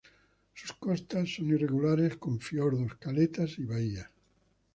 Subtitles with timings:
[0.55, 4.09] Sus costas son irregulares, con fiordos, caletas y bahías.